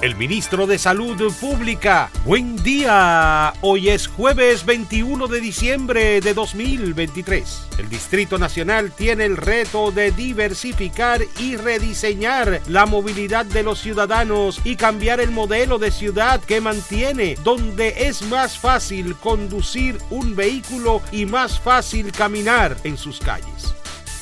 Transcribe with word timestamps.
El 0.00 0.16
ministro 0.16 0.66
de 0.66 0.78
Salud 0.78 1.30
Pública. 1.38 2.10
Buen 2.24 2.56
día. 2.62 3.52
Hoy 3.60 3.90
es 3.90 4.06
jueves 4.06 4.64
21 4.64 5.26
de 5.26 5.40
diciembre 5.42 6.22
de 6.22 6.32
2023. 6.32 7.66
El 7.76 7.90
Distrito 7.90 8.38
Nacional 8.38 8.92
tiene 8.92 9.26
el 9.26 9.36
reto 9.36 9.90
de 9.90 10.10
diversificar 10.10 11.20
y 11.38 11.56
rediseñar 11.56 12.62
la 12.66 12.86
movilidad 12.86 13.44
de 13.44 13.62
los 13.62 13.78
ciudadanos 13.78 14.62
y 14.64 14.76
cambiar 14.76 15.20
el 15.20 15.32
modelo 15.32 15.78
de 15.78 15.90
ciudad 15.90 16.40
que 16.40 16.62
mantiene, 16.62 17.36
donde 17.44 18.06
es 18.08 18.22
más 18.22 18.58
fácil 18.58 19.16
conducir 19.16 19.98
un 20.08 20.34
vehículo 20.34 21.02
y 21.12 21.26
más 21.26 21.60
fácil 21.60 22.10
caminar 22.10 22.74
en 22.84 22.96
sus 22.96 23.20
calles. 23.20 23.74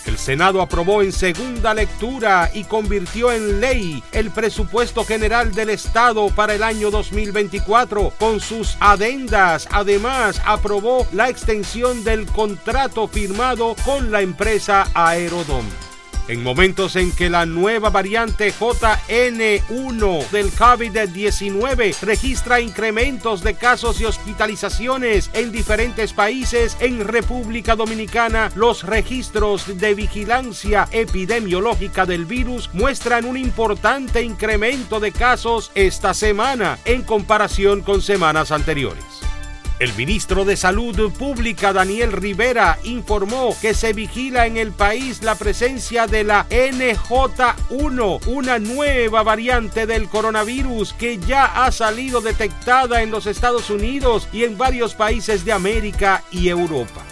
El 0.08 0.16
Senado 0.16 0.62
aprobó 0.62 1.02
en 1.02 1.12
segunda 1.12 1.74
lectura 1.74 2.50
y 2.54 2.64
convirtió 2.64 3.30
en 3.30 3.60
ley 3.60 4.02
el 4.12 4.30
presupuesto 4.30 5.04
general 5.04 5.52
del 5.52 5.68
Estado 5.68 6.30
para 6.30 6.54
el 6.54 6.62
año 6.62 6.90
2024 6.90 8.14
con 8.18 8.40
sus 8.40 8.78
adendas. 8.80 9.68
Además, 9.70 10.40
aprobó 10.46 11.06
la 11.12 11.28
extensión 11.28 12.04
del 12.04 12.24
contrato 12.24 13.06
firmado 13.06 13.76
con 13.84 14.10
la 14.10 14.22
empresa 14.22 14.86
Aerodom 14.94 15.66
en 16.28 16.42
momentos 16.42 16.94
en 16.96 17.10
que 17.12 17.30
la 17.30 17.46
nueva 17.46 17.90
variante 17.90 18.52
JN1 18.52 20.30
del 20.30 20.52
COVID-19 20.52 22.00
registra 22.02 22.60
incrementos 22.60 23.42
de 23.42 23.54
casos 23.54 24.00
y 24.00 24.04
hospitalizaciones 24.04 25.30
en 25.32 25.50
diferentes 25.50 26.12
países, 26.12 26.76
en 26.80 27.06
República 27.06 27.74
Dominicana 27.74 28.50
los 28.54 28.84
registros 28.84 29.78
de 29.78 29.94
vigilancia 29.94 30.88
epidemiológica 30.92 32.06
del 32.06 32.26
virus 32.26 32.70
muestran 32.72 33.24
un 33.24 33.36
importante 33.36 34.22
incremento 34.22 35.00
de 35.00 35.12
casos 35.12 35.72
esta 35.74 36.14
semana 36.14 36.78
en 36.84 37.02
comparación 37.02 37.80
con 37.80 38.02
semanas 38.02 38.52
anteriores. 38.52 39.27
El 39.78 39.94
ministro 39.94 40.44
de 40.44 40.56
Salud 40.56 41.12
Pública, 41.12 41.72
Daniel 41.72 42.10
Rivera, 42.10 42.80
informó 42.82 43.56
que 43.60 43.74
se 43.74 43.92
vigila 43.92 44.46
en 44.46 44.56
el 44.56 44.72
país 44.72 45.22
la 45.22 45.36
presencia 45.36 46.08
de 46.08 46.24
la 46.24 46.48
NJ1, 46.48 48.26
una 48.26 48.58
nueva 48.58 49.22
variante 49.22 49.86
del 49.86 50.08
coronavirus 50.08 50.94
que 50.94 51.18
ya 51.18 51.44
ha 51.44 51.70
salido 51.70 52.20
detectada 52.20 53.02
en 53.02 53.12
los 53.12 53.26
Estados 53.26 53.70
Unidos 53.70 54.28
y 54.32 54.42
en 54.42 54.58
varios 54.58 54.96
países 54.96 55.44
de 55.44 55.52
América 55.52 56.24
y 56.32 56.48
Europa. 56.48 57.07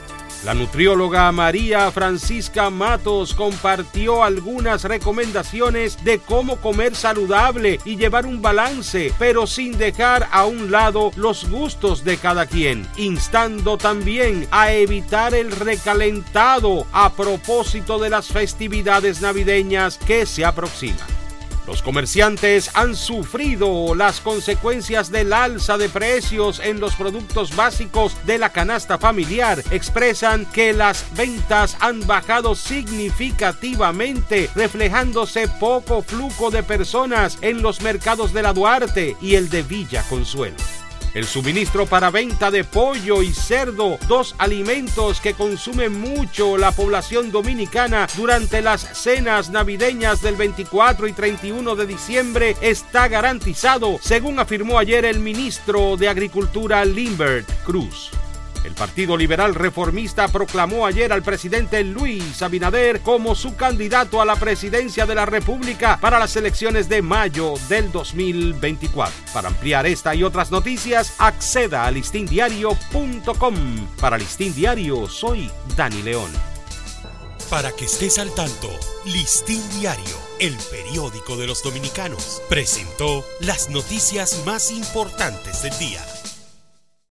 La 0.47 0.55
nutrióloga 0.55 1.33
María 1.33 1.91
Francisca 1.91 2.71
Matos 2.71 3.35
compartió 3.35 4.23
algunas 4.23 4.85
recomendaciones 4.85 6.05
de 6.05 6.21
cómo 6.21 6.59
comer 6.59 6.95
saludable 6.95 7.81
y 7.85 7.97
llevar 7.97 8.27
un 8.27 8.41
balance, 8.41 9.13
pero 9.19 9.49
sin 9.49 9.77
dejar 9.77 10.29
a 10.31 10.45
un 10.45 10.71
lado 10.71 11.11
los 11.17 11.51
gustos 11.51 12.05
de 12.05 12.17
cada 12.19 12.47
quien, 12.47 12.87
instando 12.97 13.77
también 13.77 14.47
a 14.53 14.71
evitar 14.73 15.35
el 15.35 15.51
recalentado 15.51 16.87
a 16.93 17.13
propósito 17.13 17.99
de 17.99 18.11
las 18.11 18.29
festividades 18.29 19.21
navideñas 19.21 19.99
que 19.99 20.27
se 20.27 20.45
aproximan. 20.45 21.16
Los 21.67 21.83
comerciantes 21.83 22.71
han 22.75 22.95
sufrido 22.95 23.95
las 23.95 24.21
consecuencias 24.21 25.11
del 25.11 25.33
alza 25.33 25.77
de 25.77 25.89
precios 25.89 26.61
en 26.61 26.79
los 26.79 26.95
productos 26.95 27.57
básicos 27.57 28.17
de 28.25 28.39
la 28.39 28.51
canasta 28.51 28.99
familiar. 28.99 29.63
Expresan 29.71 30.47
que 30.47 30.73
las 30.73 31.05
ventas 31.17 31.77
han 31.81 32.07
bajado 32.07 32.55
significativamente, 32.55 34.49
reflejándose 34.55 35.49
poco 35.49 36.03
flujo 36.03 36.51
de 36.51 36.63
personas 36.63 37.39
en 37.41 37.63
los 37.63 37.81
mercados 37.81 38.33
de 38.33 38.43
la 38.43 38.53
Duarte 38.53 39.17
y 39.21 39.35
el 39.35 39.49
de 39.49 39.63
Villa 39.63 40.05
Consuelo 40.09 40.76
el 41.17 41.25
suministro 41.25 41.87
para 41.87 42.11
venta 42.11 42.51
de 42.51 42.63
pollo 42.63 43.23
y 43.23 43.33
cerdo, 43.33 43.99
dos 44.07 44.35
alimentos 44.37 45.19
que 45.23 45.33
consumen 45.33 45.99
mucho 45.99 46.59
la 46.59 46.73
población 46.73 47.33
dominicana 47.33 48.07
durante 48.19 48.61
las 48.61 48.83
cenas 48.83 49.49
navideñas 49.49 50.21
del 50.21 50.37
24 50.37 51.09
y 51.09 51.15
31 51.15 51.75
de 51.75 51.87
diciembre, 51.87 52.55
está 52.61 53.09
garantizado, 53.09 53.99
según 54.03 54.39
afirmó 54.39 54.79
ayer 54.79 55.07
el 55.07 55.21
ministro 55.21 55.97
de 55.97 56.11
Agricultura 56.11 56.85
Limbert 56.85 57.51
Cruz. 57.65 58.11
El 58.67 58.75
Partido 58.75 59.17
Liberal 59.17 59.55
Reformista 59.55 60.27
proclamó 60.27 60.87
ayer 60.87 61.13
al 61.13 61.23
presidente 61.23 61.85
Luis 61.85 62.43
Abinader 62.43 63.01
como 63.01 63.37
su 63.37 63.55
candidato 63.55 64.21
a 64.21 64.25
la 64.25 64.35
presidencia 64.35 65.07
de 65.07 65.15
la 65.15 65.25
República 65.25 65.99
para 66.01 66.19
las 66.19 66.35
elecciones 66.35 66.89
de 66.89 67.01
mayo 67.01 67.55
del 67.69 67.93
2024. 67.93 69.15
Para 69.33 69.49
ampliar 69.51 69.87
esta 69.87 70.17
y 70.17 70.25
otras 70.25 70.51
noticias, 70.51 71.15
acceda 71.19 71.87
a 71.87 71.93
listindiario.com. 71.93 73.55
Para 74.01 74.19
Listín 74.19 74.53
Diario, 74.53 75.07
soy 75.07 75.49
Dani 75.77 76.03
León. 76.03 76.33
Para 77.49 77.71
que 77.71 77.85
estés 77.85 78.19
al 78.19 78.35
tanto, 78.35 78.69
Listín 79.05 79.63
Diario, 79.79 80.17
el 80.41 80.57
periódico 80.73 81.37
de 81.37 81.47
los 81.47 81.63
dominicanos, 81.63 82.43
presentó 82.49 83.25
las 83.39 83.71
noticias 83.71 84.43
más 84.45 84.73
importantes 84.73 85.63
del 85.63 85.79
día. 85.79 86.05